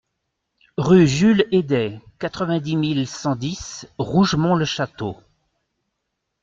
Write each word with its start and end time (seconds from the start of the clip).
Rue 0.77 1.05
Jules 1.07 1.45
Heidet, 1.51 1.99
quatre-vingt-dix 2.17 2.75
mille 2.75 3.07
cent 3.07 3.35
dix 3.35 3.87
Rougemont-le-Château 3.99 5.15